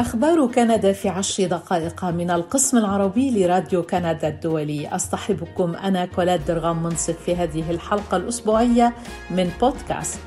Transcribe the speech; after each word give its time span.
أخبار 0.00 0.46
كندا 0.46 0.92
في 0.92 1.08
عشر 1.08 1.46
دقائق 1.46 2.04
من 2.04 2.30
القسم 2.30 2.78
العربي 2.78 3.30
لراديو 3.30 3.82
كندا 3.82 4.28
الدولي. 4.28 4.88
أصطحبكم 4.88 5.74
أنا 5.74 6.04
كوليت 6.06 6.44
ضرغام 6.44 6.82
منصف 6.82 7.16
في 7.24 7.36
هذه 7.36 7.70
الحلقة 7.70 8.16
الأسبوعية 8.16 8.94
من 9.30 9.50
بودكاست. 9.60 10.18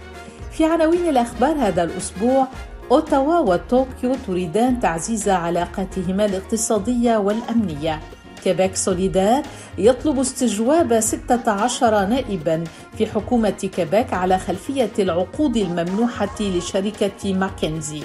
في 0.51 0.65
عناوين 0.65 1.09
الأخبار 1.09 1.55
هذا 1.55 1.83
الأسبوع 1.83 2.47
أوتاوا 2.91 3.39
وطوكيو 3.39 4.15
تريدان 4.27 4.79
تعزيز 4.79 5.29
علاقاتهما 5.29 6.25
الاقتصادية 6.25 7.17
والأمنية. 7.17 7.99
كيبيك 8.43 8.75
سوليدار 8.75 9.43
يطلب 9.77 10.19
استجواب 10.19 10.99
16 10.99 12.05
نائبا 12.05 12.63
في 12.97 13.05
حكومة 13.05 13.49
كيبيك 13.49 14.13
على 14.13 14.37
خلفية 14.39 14.91
العقود 14.99 15.57
الممنوحة 15.57 16.35
لشركة 16.39 17.33
ماكنزي. 17.33 18.03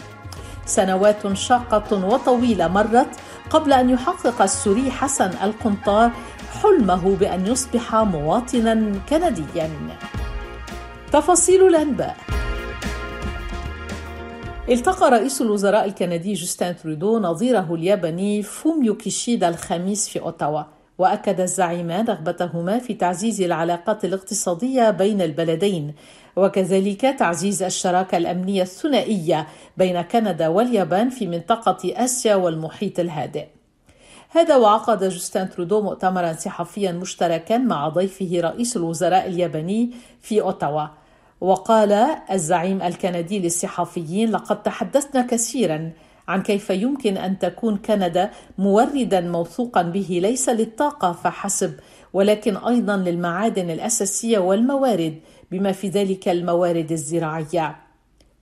سنوات 0.68 1.32
شاقة 1.32 2.06
وطويلة 2.06 2.68
مرت 2.68 3.08
قبل 3.50 3.72
أن 3.72 3.90
يحقق 3.90 4.42
السوري 4.42 4.90
حسن 4.90 5.30
القنطار 5.42 6.10
حلمه 6.62 7.16
بأن 7.16 7.46
يصبح 7.46 7.94
مواطنا 7.94 8.92
كنديا. 9.08 9.70
تفاصيل 11.12 11.66
الأنباء. 11.66 12.16
التقى 14.68 15.10
رئيس 15.10 15.42
الوزراء 15.42 15.84
الكندي 15.84 16.32
جوستين 16.32 16.76
ترودو 16.76 17.18
نظيره 17.18 17.74
الياباني 17.74 18.42
فوميو 18.42 18.94
كيشيدا 18.94 19.48
الخميس 19.48 20.08
في 20.08 20.20
أوتاوا 20.20 20.62
وأكد 20.98 21.40
الزعيمان 21.40 22.06
رغبتهما 22.06 22.78
في 22.78 22.94
تعزيز 22.94 23.40
العلاقات 23.42 24.04
الاقتصادية 24.04 24.90
بين 24.90 25.22
البلدين. 25.22 25.94
وكذلك 26.38 27.00
تعزيز 27.00 27.62
الشراكة 27.62 28.18
الأمنية 28.18 28.62
الثنائية 28.62 29.46
بين 29.76 30.02
كندا 30.02 30.48
واليابان 30.48 31.10
في 31.10 31.26
منطقة 31.26 32.04
آسيا 32.04 32.34
والمحيط 32.34 33.00
الهادئ. 33.00 33.46
هذا 34.30 34.56
وعقد 34.56 35.04
جوستين 35.04 35.50
ترودو 35.50 35.82
مؤتمرا 35.82 36.32
صحفيا 36.32 36.92
مشتركا 36.92 37.58
مع 37.58 37.88
ضيفه 37.88 38.40
رئيس 38.40 38.76
الوزراء 38.76 39.26
الياباني 39.26 39.90
في 40.20 40.40
أوتاوا. 40.40 40.86
وقال 41.40 41.92
الزعيم 42.30 42.82
الكندي 42.82 43.38
للصحفيين 43.38 44.30
لقد 44.30 44.62
تحدثنا 44.62 45.22
كثيرا 45.22 45.90
عن 46.28 46.42
كيف 46.42 46.70
يمكن 46.70 47.16
أن 47.16 47.38
تكون 47.38 47.76
كندا 47.76 48.30
موردا 48.58 49.20
موثوقا 49.20 49.82
به 49.82 50.18
ليس 50.22 50.48
للطاقة 50.48 51.12
فحسب 51.12 51.74
ولكن 52.12 52.56
أيضا 52.56 52.96
للمعادن 52.96 53.70
الأساسية 53.70 54.38
والموارد 54.38 55.18
بما 55.50 55.72
في 55.72 55.88
ذلك 55.88 56.28
الموارد 56.28 56.92
الزراعية 56.92 57.76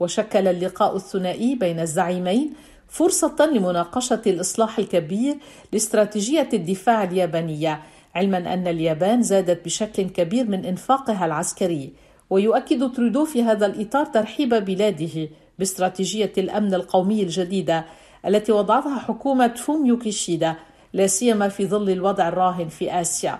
وشكل 0.00 0.48
اللقاء 0.48 0.96
الثنائي 0.96 1.54
بين 1.54 1.80
الزعيمين 1.80 2.52
فرصة 2.88 3.50
لمناقشة 3.52 4.22
الإصلاح 4.26 4.78
الكبير 4.78 5.36
لاستراتيجية 5.72 6.48
الدفاع 6.52 7.04
اليابانية 7.04 7.82
علما 8.14 8.54
أن 8.54 8.68
اليابان 8.68 9.22
زادت 9.22 9.64
بشكل 9.64 10.02
كبير 10.02 10.48
من 10.48 10.64
إنفاقها 10.64 11.26
العسكري 11.26 11.92
ويؤكد 12.30 12.92
ترودو 12.92 13.24
في 13.24 13.42
هذا 13.42 13.66
الإطار 13.66 14.06
ترحيب 14.06 14.54
بلاده 14.54 15.28
باستراتيجية 15.58 16.32
الأمن 16.38 16.74
القومي 16.74 17.22
الجديدة 17.22 17.84
التي 18.26 18.52
وضعتها 18.52 18.98
حكومة 18.98 19.54
فوميو 19.54 19.98
كيشيدا 19.98 20.54
لا 20.92 21.06
سيما 21.06 21.48
في 21.48 21.66
ظل 21.66 21.90
الوضع 21.90 22.28
الراهن 22.28 22.68
في 22.68 23.00
آسيا. 23.00 23.38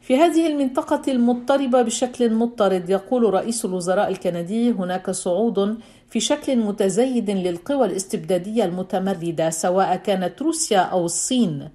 في 0.00 0.16
هذه 0.16 0.46
المنطقة 0.46 1.12
المضطربة 1.12 1.82
بشكل 1.82 2.34
مضطرد 2.34 2.90
يقول 2.90 3.34
رئيس 3.34 3.64
الوزراء 3.64 4.08
الكندي 4.08 4.70
هناك 4.70 5.10
صعود 5.10 5.78
في 6.10 6.20
شكل 6.20 6.56
متزايد 6.56 7.30
للقوى 7.30 7.86
الاستبدادية 7.86 8.64
المتمردة 8.64 9.50
سواء 9.50 9.96
كانت 9.96 10.42
روسيا 10.42 10.78
أو 10.78 11.04
الصين. 11.04 11.68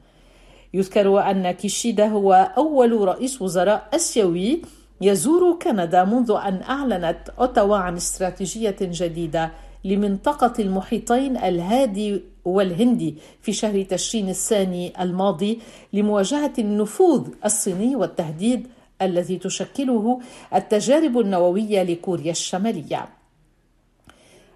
يذكر 0.74 1.32
أن 1.32 1.52
كيشيدا 1.52 2.08
هو 2.08 2.52
أول 2.58 3.08
رئيس 3.08 3.42
وزراء 3.42 3.90
آسيوي 3.94 4.62
يزور 5.02 5.60
كندا 5.62 6.04
منذ 6.04 6.32
أن 6.46 6.62
أعلنت 6.62 7.30
أوتاوا 7.40 7.78
عن 7.78 7.96
استراتيجية 7.96 8.76
جديدة 8.82 9.52
لمنطقة 9.86 10.54
المحيطين 10.60 11.38
الهادي 11.38 12.24
والهندي 12.46 13.16
في 13.42 13.54
شهر 13.54 13.84
تشرين 13.84 14.30
الثاني 14.30 15.04
الماضي 15.04 15.60
لمواجهة 15.94 16.54
النفوذ 16.60 17.28
الصيني 17.46 17.96
والتهديد 17.96 18.68
الذي 19.02 19.38
تشكله 19.38 20.20
التجارب 20.56 21.20
النووية 21.20 21.84
لكوريا 21.84 22.32
الشمالية. 22.32 23.08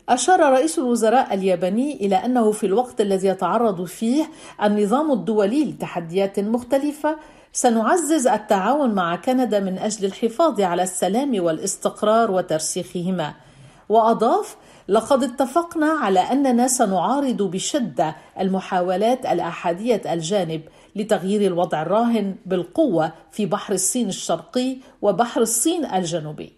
أشار 0.09 0.39
رئيس 0.39 0.79
الوزراء 0.79 1.33
الياباني 1.33 1.93
إلى 1.93 2.15
أنه 2.15 2.51
في 2.51 2.65
الوقت 2.65 3.01
الذي 3.01 3.27
يتعرض 3.27 3.85
فيه 3.85 4.29
النظام 4.63 5.11
الدولي 5.11 5.65
لتحديات 5.65 6.39
مختلفة 6.39 7.17
سنعزز 7.53 8.27
التعاون 8.27 8.89
مع 8.89 9.15
كندا 9.15 9.59
من 9.59 9.77
أجل 9.77 10.05
الحفاظ 10.05 10.61
على 10.61 10.83
السلام 10.83 11.43
والاستقرار 11.43 12.31
وترسيخهما 12.31 13.33
وأضاف 13.89 14.55
لقد 14.87 15.23
اتفقنا 15.23 15.85
على 15.87 16.19
أننا 16.19 16.67
سنعارض 16.67 17.41
بشدة 17.41 18.15
المحاولات 18.39 19.25
الأحادية 19.25 20.01
الجانب 20.13 20.61
لتغيير 20.95 21.41
الوضع 21.41 21.81
الراهن 21.81 22.35
بالقوة 22.45 23.11
في 23.31 23.45
بحر 23.45 23.73
الصين 23.73 24.09
الشرقي 24.09 24.77
وبحر 25.01 25.41
الصين 25.41 25.85
الجنوبي. 25.85 26.53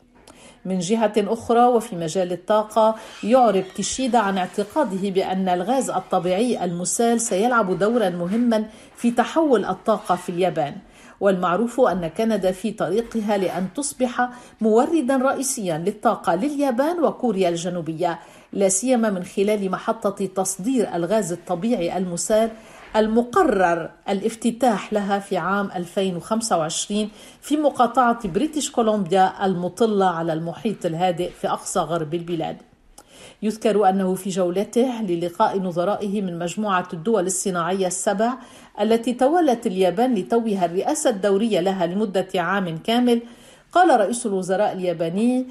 من 0.66 0.80
جهة 0.80 1.14
أخرى 1.18 1.66
وفي 1.66 1.96
مجال 1.96 2.31
الطاقة 2.31 2.96
يعرب 3.24 3.64
كيشيدا 3.75 4.18
عن 4.18 4.38
اعتقاده 4.38 5.09
بأن 5.09 5.50
الغاز 5.50 5.90
الطبيعي 5.90 6.64
المسال 6.66 7.22
سيلعب 7.22 7.80
دورا 7.80 8.09
مهما 8.09 8.66
في 8.96 9.12
تحول 9.12 9.66
الطاقة 9.66 10.16
في 10.16 10.30
اليابان. 10.30 10.75
والمعروف 11.22 11.80
أن 11.80 12.08
كندا 12.08 12.52
في 12.52 12.72
طريقها 12.72 13.38
لأن 13.38 13.68
تصبح 13.76 14.30
موردا 14.62 15.18
رئيسيا 15.18 15.78
للطاقة 15.78 16.36
لليابان 16.36 17.04
وكوريا 17.04 17.50
الجنوبية 17.50 18.20
لا 18.54 18.70
سيما 18.70 19.09
من 19.09 19.24
خلال 19.24 19.72
محطة 19.72 20.26
تصدير 20.26 20.96
الغاز 20.96 21.32
الطبيعي 21.32 21.98
المسال 21.98 22.52
المقرر 22.96 23.92
الافتتاح 24.09 24.94
لها 24.94 25.20
في 25.20 25.38
عام 25.38 25.70
2025 25.76 27.09
في 27.42 27.58
مقاطعة 27.58 28.28
بريتش 28.28 28.72
كولومبيا 28.72 29.46
المطلة 29.46 30.06
على 30.06 30.34
المحيط 30.34 30.86
الهادئ 30.86 31.30
في 31.30 31.48
أقصى 31.48 31.80
غرب 31.80 32.14
البلاد. 32.14 32.71
يذكر 33.41 33.90
أنه 33.90 34.16
في 34.16 34.29
جولته 34.29 35.02
للقاء 35.02 35.59
نظرائه 35.59 36.22
من 36.22 36.40
مجموعة 36.40 36.88
الدول 36.94 37.25
الصناعية 37.25 37.88
السبع 37.88 38.34
التي 38.81 39.13
تولت 39.13 39.68
اليابان 39.68 40.13
لتوها 40.16 40.66
الرئاسة 40.66 41.09
الدورية 41.09 41.59
لها 41.59 41.85
لمدة 41.85 42.28
عام 42.35 42.78
كامل. 42.78 43.22
قال 43.72 44.00
رئيس 44.00 44.25
الوزراء 44.25 44.74
الياباني 44.74 45.46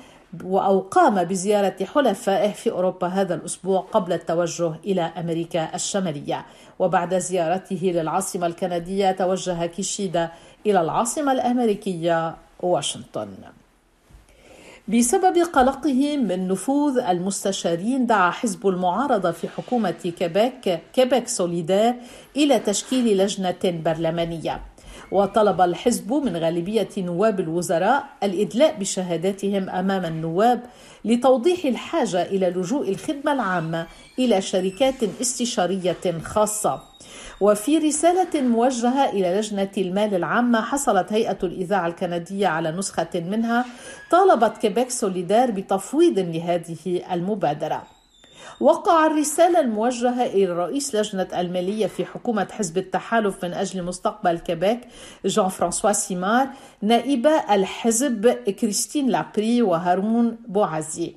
أو 0.45 0.81
قام 0.81 1.25
بزيارة 1.25 1.77
حلفائه 1.95 2.53
في 2.53 2.71
أوروبا 2.71 3.07
هذا 3.07 3.35
الأسبوع 3.35 3.81
قبل 3.81 4.13
التوجه 4.13 4.73
إلى 4.85 5.03
أمريكا 5.03 5.75
الشمالية. 5.75 6.47
وبعد 6.79 7.19
زيارته 7.19 7.93
للعاصمة 7.95 8.47
الكندية 8.47 9.13
توجه 9.13 9.67
كيشيدا 9.67 10.29
إلى 10.67 10.81
العاصمة 10.81 11.33
الأمريكية 11.33 12.37
واشنطن. 12.61 13.29
بسبب 14.93 15.39
قلقه 15.39 16.17
من 16.17 16.49
نفوذ 16.49 16.99
المستشارين 16.99 18.07
دعا 18.07 18.31
حزب 18.31 18.67
المعارضة 18.67 19.31
في 19.31 19.49
حكومة 19.49 19.91
كيبيك 19.91 20.81
كيبيك 20.93 21.29
سوليدار 21.29 21.95
إلى 22.37 22.59
تشكيل 22.59 23.19
لجنة 23.19 23.55
برلمانية. 23.65 24.61
وطلب 25.13 25.61
الحزب 25.61 26.13
من 26.13 26.37
غالبية 26.37 26.89
نواب 26.99 27.41
الوزراء 27.41 28.05
الإدلاء 28.23 28.79
بشهاداتهم 28.79 29.71
أمام 29.71 30.05
النواب 30.05 30.63
لتوضيح 31.05 31.65
الحاجة 31.65 32.23
إلى 32.23 32.51
لجوء 32.51 32.89
الخدمة 32.89 33.33
العامة 33.33 33.87
إلى 34.19 34.41
شركات 34.41 35.03
استشارية 35.21 36.19
خاصة. 36.23 36.90
وفي 37.41 37.79
رسالة 37.79 38.41
موجهة 38.41 39.11
إلى 39.11 39.39
لجنة 39.39 39.71
المال 39.79 40.15
العامة 40.15 40.61
حصلت 40.61 41.13
هيئة 41.13 41.39
الإذاعة 41.43 41.87
الكندية 41.87 42.47
على 42.47 42.71
نسخة 42.71 43.09
منها 43.15 43.65
طالبت 44.11 44.57
كيبيك 44.57 44.91
سوليدار 44.91 45.51
بتفويض 45.51 46.19
لهذه 46.19 47.13
المبادرة. 47.13 47.83
وقع 48.61 49.07
الرسالة 49.07 49.61
الموجهة 49.61 50.27
إلى 50.27 50.47
رئيس 50.47 50.95
لجنة 50.95 51.29
المالية 51.41 51.87
في 51.87 52.05
حكومة 52.05 52.49
حزب 52.51 52.79
التحالف 52.79 53.45
من 53.45 53.53
أجل 53.53 53.83
مستقبل 53.83 54.39
كيبيك 54.39 54.81
جان 55.25 55.49
فرانسوا 55.49 55.93
سيمار 55.93 56.49
نائبة 56.83 57.55
الحزب 57.55 58.29
كريستين 58.29 59.09
لابري 59.09 59.63
وهارون 59.63 60.39
بوعزي. 60.49 61.17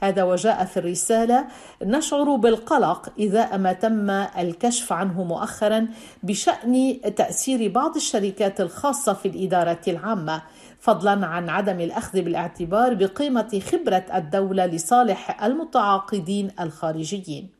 هذا 0.00 0.22
وجاء 0.22 0.64
في 0.64 0.76
الرسالة 0.76 1.46
نشعر 1.82 2.36
بالقلق 2.36 3.12
إذا 3.18 3.56
ما 3.56 3.72
تم 3.72 4.10
الكشف 4.10 4.92
عنه 4.92 5.24
مؤخرا 5.24 5.88
بشأن 6.22 7.00
تأثير 7.16 7.72
بعض 7.72 7.96
الشركات 7.96 8.60
الخاصة 8.60 9.12
في 9.12 9.28
الإدارة 9.28 9.80
العامة 9.88 10.42
فضلا 10.80 11.26
عن 11.26 11.48
عدم 11.48 11.80
الأخذ 11.80 12.22
بالاعتبار 12.22 12.94
بقيمة 12.94 13.62
خبرة 13.72 14.04
الدولة 14.14 14.66
لصالح 14.66 15.44
المتعاقدين 15.44 16.50
الخارجيين. 16.60 17.59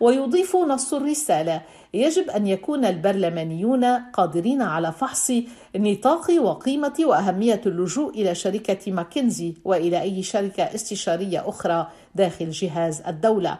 ويضيف 0.00 0.56
نص 0.56 0.94
الرسالة. 0.94 1.62
يجب 1.94 2.30
أن 2.30 2.46
يكون 2.46 2.84
البرلمانيون 2.84 3.84
قادرين 3.84 4.62
على 4.62 4.92
فحص 4.92 5.32
نطاق 5.76 6.30
وقيمة 6.30 6.94
وأهمية 7.00 7.60
اللجوء 7.66 8.10
إلى 8.10 8.34
شركة 8.34 8.92
ماكنزي 8.92 9.54
وإلى 9.64 10.00
أي 10.00 10.22
شركة 10.22 10.62
استشارية 10.62 11.48
أخرى 11.48 11.88
داخل 12.14 12.50
جهاز 12.50 13.02
الدولة. 13.06 13.58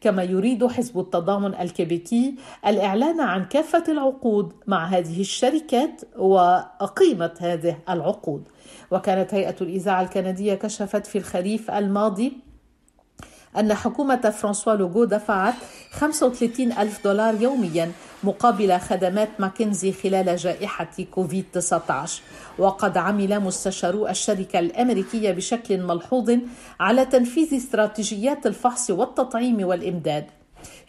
كما 0.00 0.22
يريد 0.22 0.66
حزب 0.66 0.98
التضامن 0.98 1.54
الكيبيكي 1.54 2.34
الإعلان 2.66 3.20
عن 3.20 3.44
كافة 3.44 3.84
العقود 3.88 4.52
مع 4.66 4.86
هذه 4.86 5.20
الشركات 5.20 6.00
وقيمة 6.18 7.34
هذه 7.40 7.76
العقود. 7.90 8.42
وكانت 8.90 9.34
هيئة 9.34 9.56
الإذاعة 9.60 10.02
الكندية 10.02 10.54
كشفت 10.54 11.06
في 11.06 11.18
الخريف 11.18 11.70
الماضي 11.70 12.45
أن 13.58 13.74
حكومة 13.74 14.30
فرانسوا 14.30 14.74
لوغو 14.74 15.04
دفعت 15.04 15.54
35 15.92 16.72
ألف 16.72 17.04
دولار 17.04 17.42
يوميا 17.42 17.92
مقابل 18.24 18.78
خدمات 18.78 19.28
ماكنزي 19.38 19.92
خلال 19.92 20.36
جائحة 20.36 20.90
كوفيد-19 21.10 21.82
وقد 22.58 22.96
عمل 22.96 23.40
مستشارو 23.40 24.08
الشركة 24.08 24.58
الأمريكية 24.58 25.30
بشكل 25.30 25.80
ملحوظ 25.80 26.38
على 26.80 27.04
تنفيذ 27.04 27.56
استراتيجيات 27.56 28.46
الفحص 28.46 28.90
والتطعيم 28.90 29.66
والإمداد. 29.66 30.26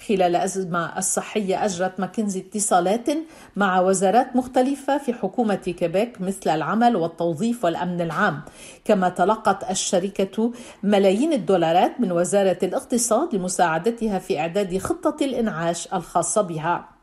خلال 0.07 0.21
الأزمة 0.21 0.97
الصحية 0.97 1.65
أجرت 1.65 1.99
ماكنزي 1.99 2.39
اتصالات 2.39 3.09
مع 3.55 3.79
وزارات 3.79 4.35
مختلفة 4.35 4.97
في 4.97 5.13
حكومة 5.13 5.55
كيبيك 5.55 6.21
مثل 6.21 6.49
العمل 6.49 6.95
والتوظيف 6.95 7.65
والأمن 7.65 8.01
العام. 8.01 8.41
كما 8.85 9.09
تلقت 9.09 9.71
الشركة 9.71 10.51
ملايين 10.83 11.33
الدولارات 11.33 11.99
من 11.99 12.11
وزارة 12.11 12.57
الاقتصاد 12.63 13.35
لمساعدتها 13.35 14.19
في 14.19 14.39
إعداد 14.39 14.77
خطة 14.77 15.25
الإنعاش 15.25 15.93
الخاصة 15.93 16.41
بها. 16.41 16.96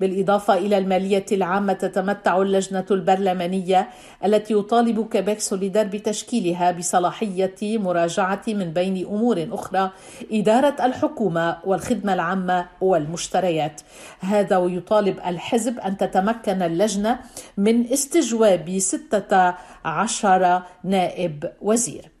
بالإضافة 0.00 0.54
إلى 0.54 0.78
المالية 0.78 1.26
العامة 1.32 1.72
تتمتع 1.72 2.42
اللجنة 2.42 2.86
البرلمانية 2.90 3.88
التي 4.24 4.54
يطالب 4.54 5.08
كيبيك 5.08 5.40
سوليدار 5.40 5.86
بتشكيلها 5.86 6.70
بصلاحية 6.70 7.78
مراجعة 7.78 8.42
من 8.48 8.72
بين 8.72 9.06
أمور 9.06 9.48
أخرى 9.52 9.90
إدارة 10.32 10.86
الحكومة 10.86 11.56
والخدمة 11.64 12.14
العامة 12.14 12.66
والمشتريات. 12.80 13.80
هذا 14.20 14.56
ويطالب 14.56 15.18
الحزب 15.26 15.78
أن 15.78 15.96
تتمكن 15.96 16.62
اللجنة 16.62 17.18
من 17.56 17.92
استجواب 17.92 18.78
16 18.78 20.62
نائب 20.84 21.52
وزير. 21.60 22.13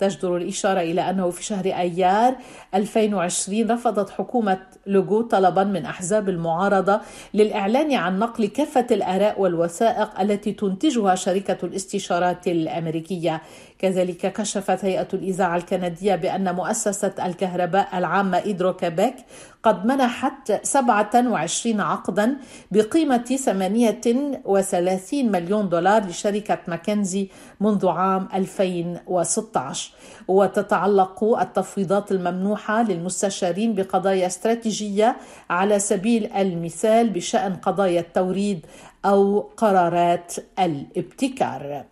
تجدر 0.00 0.36
الإشارة 0.36 0.80
إلى 0.80 1.10
أنه 1.10 1.30
في 1.30 1.44
شهر 1.44 1.64
أيار 1.66 2.34
2020 2.74 3.70
رفضت 3.70 4.10
حكومة 4.10 4.58
لوغو 4.86 5.22
طلبا 5.22 5.64
من 5.64 5.84
أحزاب 5.84 6.28
المعارضة 6.28 7.00
للإعلان 7.34 7.92
عن 7.94 8.18
نقل 8.18 8.46
كافة 8.46 8.86
الآراء 8.90 9.40
والوثائق 9.40 10.20
التي 10.20 10.52
تنتجها 10.52 11.14
شركة 11.14 11.66
الاستشارات 11.66 12.48
الأمريكية. 12.48 13.42
كذلك 13.78 14.32
كشفت 14.32 14.84
هيئة 14.84 15.08
الإذاعة 15.14 15.56
الكندية 15.56 16.14
بأن 16.14 16.54
مؤسسة 16.54 17.12
الكهرباء 17.26 17.98
العامة 17.98 18.38
إيدروكابيك 18.38 19.14
قد 19.62 19.86
منحت 19.86 20.66
27 20.66 21.80
عقدا 21.80 22.36
بقيمة 22.70 23.16
38 23.24 25.32
مليون 25.32 25.68
دولار 25.68 26.06
لشركة 26.06 26.58
ماكنزي 26.68 27.28
منذ 27.60 27.88
عام 27.88 28.28
2016 28.34 29.89
وتتعلق 30.28 31.24
التفويضات 31.24 32.12
الممنوحة 32.12 32.82
للمستشارين 32.82 33.74
بقضايا 33.74 34.26
استراتيجية 34.26 35.16
على 35.50 35.78
سبيل 35.78 36.32
المثال 36.32 37.10
بشأن 37.10 37.54
قضايا 37.54 38.00
التوريد 38.00 38.66
أو 39.04 39.40
قرارات 39.56 40.34
الابتكار. 40.58 41.84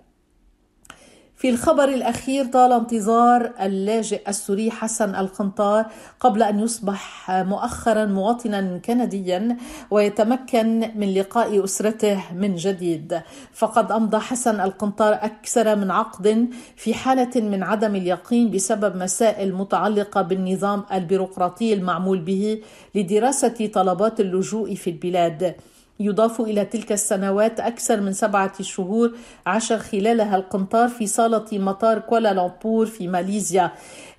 في 1.39 1.51
الخبر 1.51 1.89
الأخير 1.89 2.45
طال 2.45 2.73
انتظار 2.73 3.53
اللاجئ 3.61 4.29
السوري 4.29 4.71
حسن 4.71 5.15
القنطار 5.15 5.87
قبل 6.21 6.43
أن 6.43 6.61
يصبح 6.61 7.31
مؤخرا 7.31 8.05
مواطنا 8.05 8.79
كنديا 8.79 9.57
ويتمكن 9.91 10.91
من 10.95 11.15
لقاء 11.15 11.65
أسرته 11.65 12.23
من 12.35 12.55
جديد. 12.55 13.21
فقد 13.53 13.93
أمضى 13.93 14.19
حسن 14.19 14.61
القنطار 14.61 15.15
أكثر 15.15 15.77
من 15.77 15.91
عقد 15.91 16.49
في 16.77 16.95
حالة 16.95 17.41
من 17.41 17.63
عدم 17.63 17.95
اليقين 17.97 18.51
بسبب 18.51 18.97
مسائل 18.97 19.55
متعلقة 19.55 20.23
بالنظام 20.23 20.85
البيروقراطي 20.93 21.75
المعمول 21.75 22.19
به 22.19 22.63
لدراسة 22.95 23.71
طلبات 23.75 24.21
اللجوء 24.21 24.75
في 24.75 24.91
البلاد. 24.91 25.55
يضاف 26.01 26.41
إلى 26.41 26.65
تلك 26.65 26.93
السنوات 26.93 27.61
أكثر 27.61 28.01
من 28.01 28.13
سبعة 28.13 28.63
شهور 28.63 29.13
عاش 29.47 29.73
خلالها 29.73 30.37
القنطار 30.37 30.89
في 30.89 31.07
صالة 31.07 31.47
مطار 31.53 31.99
كوالالمبور 31.99 32.87
في 32.87 33.09
ماليزيا. 33.09 33.71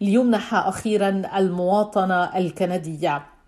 ليمنح 0.02 0.54
أخيرا 0.54 1.22
المواطنة 1.36 2.38
الكندية. 2.38 3.38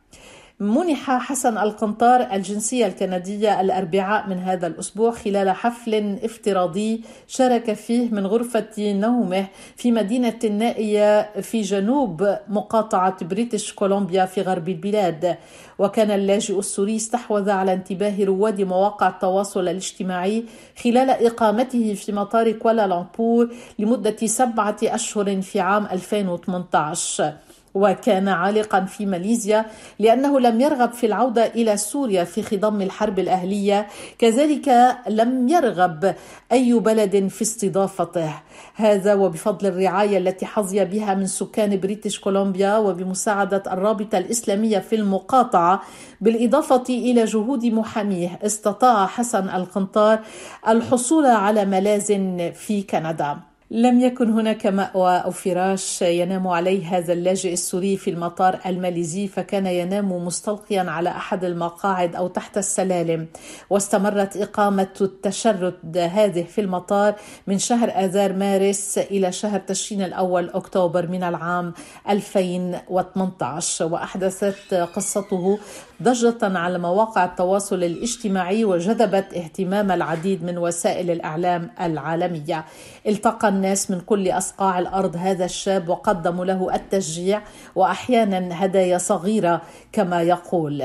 منح 0.61 1.11
حسن 1.11 1.57
القنطار 1.57 2.27
الجنسية 2.33 2.85
الكندية 2.85 3.61
الأربعاء 3.61 4.29
من 4.29 4.37
هذا 4.37 4.67
الأسبوع 4.67 5.11
خلال 5.11 5.49
حفل 5.49 6.19
افتراضي 6.23 7.01
شارك 7.27 7.73
فيه 7.73 8.09
من 8.09 8.27
غرفة 8.27 8.67
نومه 8.79 9.47
في 9.75 9.91
مدينة 9.91 10.39
النائية 10.43 11.41
في 11.41 11.61
جنوب 11.61 12.37
مقاطعة 12.47 13.25
بريتش 13.25 13.73
كولومبيا 13.73 14.25
في 14.25 14.41
غرب 14.41 14.69
البلاد. 14.69 15.37
وكان 15.79 16.11
اللاجئ 16.11 16.59
السوري 16.59 16.95
استحوذ 16.95 17.49
على 17.49 17.73
انتباه 17.73 18.23
رواد 18.23 18.61
مواقع 18.61 19.07
التواصل 19.07 19.59
الاجتماعي 19.59 20.45
خلال 20.83 21.09
إقامته 21.09 21.93
في 21.93 22.11
مطار 22.11 22.51
كوالالمبور 22.51 23.53
لمدة 23.79 24.27
سبعة 24.27 24.77
أشهر 24.83 25.41
في 25.41 25.59
عام 25.59 25.85
2018 25.85 27.33
وكان 27.73 28.27
عالقا 28.27 28.85
في 28.85 29.05
ماليزيا 29.05 29.65
لأنه 29.99 30.39
لم 30.39 30.61
يرغب 30.61 30.93
في 30.93 31.05
العودة 31.05 31.45
إلى 31.45 31.77
سوريا 31.77 32.23
في 32.23 32.43
خضم 32.43 32.81
الحرب 32.81 33.19
الأهلية. 33.19 33.87
كذلك 34.19 34.97
لم 35.07 35.49
يرغب 35.49 36.15
أي 36.51 36.73
بلد 36.73 37.27
في 37.27 37.41
استضافته. 37.41 38.33
هذا 38.75 39.13
وبفضل 39.13 39.67
الرعاية 39.67 40.17
التي 40.17 40.45
حظي 40.45 40.85
بها 40.85 41.13
من 41.13 41.27
سكان 41.27 41.79
بريتش 41.79 42.19
كولومبيا 42.19 42.77
وبمساعدة 42.77 43.63
الرابطة 43.67 44.17
الإسلامية 44.17 44.79
في 44.79 44.95
المقاطعة 44.95 45.81
بالإضافة 46.21 46.83
إلى 46.89 47.25
جهود 47.25 47.65
محاميه 47.65 48.39
استطاع 48.45 49.05
حسن 49.05 49.49
القنطار 49.49 50.19
الحصول 50.67 51.25
على 51.25 51.65
ملاذ 51.65 52.07
في 52.53 52.83
كندا. 52.83 53.50
لم 53.73 53.99
يكن 53.99 54.29
هناك 54.29 54.67
مأوى 54.67 55.17
أو 55.17 55.31
فراش 55.31 56.01
ينام 56.01 56.47
عليه 56.47 56.97
هذا 56.97 57.13
اللاجئ 57.13 57.53
السوري 57.53 57.97
في 57.97 58.09
المطار 58.09 58.59
الماليزي 58.65 59.27
فكان 59.27 59.65
ينام 59.65 60.11
مستلقيا 60.11 60.81
على 60.81 61.09
أحد 61.09 61.43
المقاعد 61.43 62.15
أو 62.15 62.27
تحت 62.27 62.57
السلالم. 62.57 63.27
واستمرت 63.69 64.37
إقامة 64.37 64.87
التشرد 65.01 65.97
هذه 65.97 66.43
في 66.43 66.61
المطار 66.61 67.15
من 67.47 67.59
شهر 67.59 67.89
آذار 67.89 68.33
مارس 68.33 68.97
إلى 68.97 69.31
شهر 69.31 69.59
تشرين 69.59 70.01
الأول 70.01 70.49
أكتوبر 70.49 71.07
من 71.07 71.23
العام 71.23 71.73
2018 72.09 73.85
وأحدثت 73.85 74.73
قصته 74.73 75.59
ضجة 76.03 76.57
على 76.57 76.79
مواقع 76.79 77.25
التواصل 77.25 77.83
الاجتماعي 77.83 78.65
وجذبت 78.65 79.33
اهتمام 79.33 79.91
العديد 79.91 80.43
من 80.43 80.57
وسائل 80.57 81.11
الإعلام 81.11 81.71
العالمية. 81.81 82.65
التقى 83.07 83.60
الناس 83.61 83.91
من 83.91 83.99
كل 83.99 84.31
أصقاع 84.31 84.79
الأرض 84.79 85.15
هذا 85.15 85.45
الشاب 85.45 85.89
وقدموا 85.89 86.45
له 86.45 86.75
التشجيع 86.75 87.41
وأحيانا 87.75 88.65
هدايا 88.65 88.97
صغيرة 88.97 89.61
كما 89.91 90.21
يقول. 90.21 90.83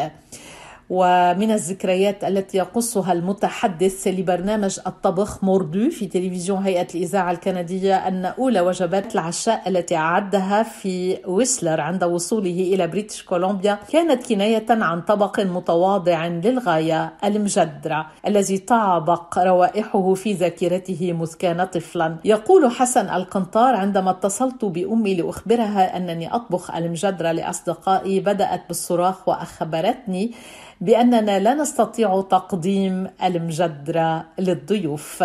ومن 0.91 1.51
الذكريات 1.51 2.25
التي 2.25 2.59
يقصها 2.59 3.13
المتحدث 3.13 4.07
لبرنامج 4.07 4.79
الطبخ 4.87 5.45
موردو 5.45 5.91
في 5.91 6.07
تلفزيون 6.07 6.63
هيئة 6.63 6.87
الإذاعة 6.95 7.31
الكندية 7.31 7.97
أن 7.97 8.25
أولى 8.25 8.61
وجبات 8.61 9.15
العشاء 9.15 9.69
التي 9.69 9.97
أعدها 9.97 10.63
في 10.63 11.19
ويسلر 11.27 11.81
عند 11.81 12.05
وصوله 12.05 12.51
إلى 12.75 12.87
بريتش 12.87 13.23
كولومبيا 13.23 13.79
كانت 13.93 14.27
كناية 14.29 14.67
عن 14.71 15.01
طبق 15.01 15.41
متواضع 15.41 16.27
للغاية 16.27 17.13
المجدرة 17.25 18.07
الذي 18.27 18.59
تعبق 18.59 19.39
روائحه 19.39 20.15
في 20.15 20.33
ذاكرته 20.33 21.13
مذ 21.13 21.35
كان 21.35 21.65
طفلا. 21.65 22.17
يقول 22.25 22.71
حسن 22.71 23.09
القنطار 23.09 23.75
عندما 23.75 24.11
اتصلت 24.11 24.65
بأمي 24.65 25.15
لأخبرها 25.15 25.97
أنني 25.97 26.35
أطبخ 26.35 26.75
المجدرة 26.75 27.33
لأصدقائي 27.33 28.21
بدأت 28.21 28.63
بالصراخ 28.69 29.29
وأخبرتني 29.29 30.33
بأننا 30.81 31.39
لا 31.39 31.55
نستطيع 31.55 32.21
تقديم 32.31 33.09
المجدرة 33.25 34.25
للضيوف. 34.39 35.25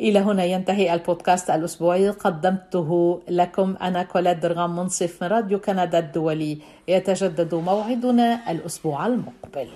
إلى 0.00 0.18
هنا 0.18 0.44
ينتهي 0.44 0.94
البودكاست 0.94 1.50
الأسبوعي. 1.50 2.10
قدمته 2.10 3.20
لكم 3.28 3.76
أنا 3.82 4.02
كولاد 4.02 4.40
درغام 4.40 4.76
منصف 4.76 5.22
من 5.22 5.28
راديو 5.28 5.58
كندا 5.60 5.98
الدولي. 5.98 6.58
يتجدد 6.88 7.54
موعدنا 7.54 8.50
الأسبوع 8.50 9.06
المقبل. 9.06 9.68